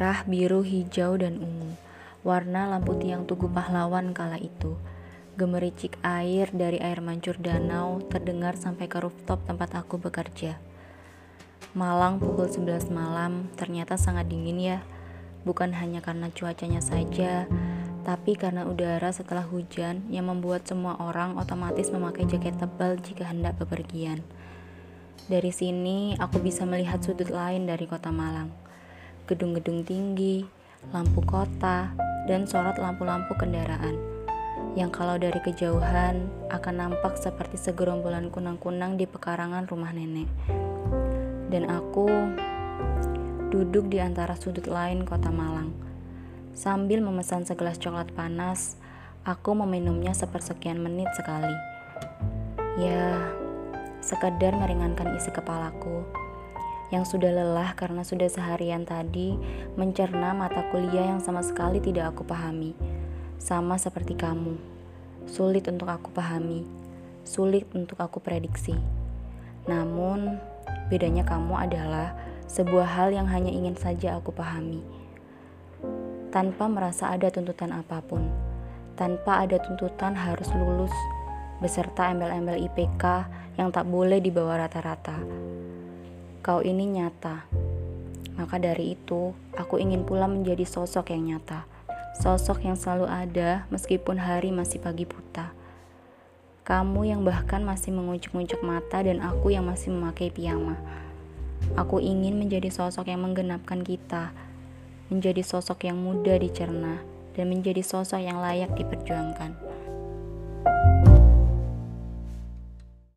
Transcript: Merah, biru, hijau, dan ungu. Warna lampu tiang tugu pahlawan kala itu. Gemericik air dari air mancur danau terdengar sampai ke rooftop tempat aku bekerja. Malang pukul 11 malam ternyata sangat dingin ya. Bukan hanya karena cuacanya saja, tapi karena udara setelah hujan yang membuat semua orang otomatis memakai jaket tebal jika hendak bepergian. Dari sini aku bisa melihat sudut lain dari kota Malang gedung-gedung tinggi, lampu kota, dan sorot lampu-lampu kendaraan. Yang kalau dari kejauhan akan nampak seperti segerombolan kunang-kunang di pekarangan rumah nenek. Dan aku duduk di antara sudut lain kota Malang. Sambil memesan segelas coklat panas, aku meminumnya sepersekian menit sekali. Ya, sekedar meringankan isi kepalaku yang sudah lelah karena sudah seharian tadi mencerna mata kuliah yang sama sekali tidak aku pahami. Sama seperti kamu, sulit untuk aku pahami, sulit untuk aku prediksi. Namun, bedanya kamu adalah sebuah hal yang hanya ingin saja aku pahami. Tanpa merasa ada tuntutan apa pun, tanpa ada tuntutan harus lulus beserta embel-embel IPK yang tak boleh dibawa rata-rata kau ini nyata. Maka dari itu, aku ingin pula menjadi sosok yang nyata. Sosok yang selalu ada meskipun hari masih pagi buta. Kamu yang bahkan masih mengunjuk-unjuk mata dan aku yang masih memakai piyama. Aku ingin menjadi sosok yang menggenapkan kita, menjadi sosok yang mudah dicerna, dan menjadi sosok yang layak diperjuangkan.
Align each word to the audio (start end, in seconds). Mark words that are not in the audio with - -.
Merah, 0.00 0.24
biru, 0.24 0.64
hijau, 0.64 1.20
dan 1.20 1.36
ungu. 1.44 1.76
Warna 2.24 2.72
lampu 2.72 2.96
tiang 2.96 3.28
tugu 3.28 3.52
pahlawan 3.52 4.16
kala 4.16 4.40
itu. 4.40 4.80
Gemericik 5.36 6.00
air 6.00 6.48
dari 6.56 6.80
air 6.80 7.04
mancur 7.04 7.36
danau 7.36 8.00
terdengar 8.08 8.56
sampai 8.56 8.88
ke 8.88 8.96
rooftop 8.96 9.44
tempat 9.44 9.76
aku 9.76 10.00
bekerja. 10.00 10.56
Malang 11.76 12.16
pukul 12.16 12.48
11 12.48 12.88
malam 12.88 13.52
ternyata 13.60 14.00
sangat 14.00 14.24
dingin 14.32 14.56
ya. 14.72 14.80
Bukan 15.44 15.76
hanya 15.76 16.00
karena 16.00 16.32
cuacanya 16.32 16.80
saja, 16.80 17.44
tapi 18.00 18.40
karena 18.40 18.64
udara 18.64 19.12
setelah 19.12 19.44
hujan 19.44 20.08
yang 20.08 20.32
membuat 20.32 20.64
semua 20.64 20.96
orang 20.96 21.36
otomatis 21.36 21.92
memakai 21.92 22.24
jaket 22.24 22.56
tebal 22.56 22.96
jika 23.04 23.28
hendak 23.28 23.60
bepergian. 23.60 24.24
Dari 25.28 25.52
sini 25.52 26.16
aku 26.16 26.40
bisa 26.40 26.64
melihat 26.64 27.04
sudut 27.04 27.28
lain 27.28 27.68
dari 27.68 27.84
kota 27.84 28.08
Malang 28.08 28.69
gedung-gedung 29.30 29.86
tinggi, 29.86 30.42
lampu 30.90 31.22
kota, 31.22 31.94
dan 32.26 32.50
sorot 32.50 32.74
lampu-lampu 32.82 33.38
kendaraan. 33.38 33.94
Yang 34.74 34.90
kalau 34.90 35.16
dari 35.18 35.38
kejauhan 35.38 36.26
akan 36.50 36.74
nampak 36.74 37.14
seperti 37.14 37.54
segerombolan 37.58 38.34
kunang-kunang 38.34 38.98
di 38.98 39.06
pekarangan 39.06 39.70
rumah 39.70 39.94
nenek. 39.94 40.26
Dan 41.50 41.70
aku 41.70 42.06
duduk 43.54 43.90
di 43.90 44.02
antara 44.02 44.34
sudut 44.34 44.66
lain 44.66 45.06
kota 45.06 45.30
Malang. 45.30 45.74
Sambil 46.54 47.02
memesan 47.02 47.46
segelas 47.46 47.78
coklat 47.78 48.10
panas, 48.14 48.78
aku 49.22 49.54
meminumnya 49.54 50.14
sepersekian 50.14 50.82
menit 50.82 51.10
sekali. 51.14 51.54
Ya, 52.78 53.18
sekedar 54.02 54.54
meringankan 54.54 55.18
isi 55.18 55.34
kepalaku 55.34 56.06
yang 56.90 57.06
sudah 57.06 57.30
lelah 57.30 57.72
karena 57.78 58.02
sudah 58.02 58.26
seharian 58.26 58.82
tadi 58.82 59.38
mencerna 59.78 60.34
mata 60.34 60.66
kuliah 60.74 61.14
yang 61.14 61.22
sama 61.22 61.40
sekali 61.46 61.78
tidak 61.78 62.14
aku 62.14 62.26
pahami. 62.26 62.74
Sama 63.40 63.78
seperti 63.78 64.18
kamu, 64.18 64.58
sulit 65.24 65.64
untuk 65.70 65.88
aku 65.88 66.10
pahami, 66.12 66.66
sulit 67.24 67.64
untuk 67.72 67.96
aku 68.02 68.20
prediksi. 68.20 68.76
Namun, 69.64 70.36
bedanya 70.90 71.24
kamu 71.24 71.54
adalah 71.56 72.12
sebuah 72.50 72.84
hal 72.84 73.08
yang 73.14 73.30
hanya 73.30 73.48
ingin 73.48 73.78
saja 73.78 74.18
aku 74.18 74.34
pahami. 74.34 74.82
Tanpa 76.34 76.66
merasa 76.68 77.14
ada 77.14 77.30
tuntutan 77.30 77.70
apa 77.72 78.02
pun, 78.04 78.28
tanpa 78.98 79.46
ada 79.46 79.56
tuntutan 79.62 80.12
harus 80.12 80.50
lulus 80.52 80.92
beserta 81.62 82.10
embel-embel 82.10 82.60
IPK 82.66 83.04
yang 83.56 83.70
tak 83.72 83.88
boleh 83.88 84.20
dibawa 84.20 84.66
rata-rata 84.66 85.16
kau 86.40 86.64
ini 86.64 86.88
nyata. 86.88 87.44
Maka 88.40 88.56
dari 88.56 88.96
itu, 88.96 89.36
aku 89.52 89.76
ingin 89.76 90.08
pula 90.08 90.24
menjadi 90.24 90.64
sosok 90.64 91.12
yang 91.12 91.36
nyata. 91.36 91.68
Sosok 92.16 92.64
yang 92.64 92.80
selalu 92.80 93.06
ada 93.08 93.68
meskipun 93.68 94.16
hari 94.16 94.48
masih 94.48 94.80
pagi 94.80 95.04
buta. 95.04 95.52
Kamu 96.64 97.04
yang 97.04 97.28
bahkan 97.28 97.60
masih 97.60 97.92
mengunjuk-unjuk 97.92 98.64
mata 98.64 99.04
dan 99.04 99.20
aku 99.20 99.52
yang 99.52 99.68
masih 99.68 99.92
memakai 99.92 100.32
piyama. 100.32 100.80
Aku 101.76 102.00
ingin 102.00 102.40
menjadi 102.40 102.72
sosok 102.72 103.12
yang 103.12 103.20
menggenapkan 103.20 103.84
kita, 103.84 104.32
menjadi 105.12 105.44
sosok 105.44 105.84
yang 105.84 106.00
mudah 106.00 106.40
dicerna, 106.40 107.04
dan 107.36 107.52
menjadi 107.52 107.84
sosok 107.84 108.24
yang 108.24 108.40
layak 108.40 108.72
diperjuangkan. 108.80 109.79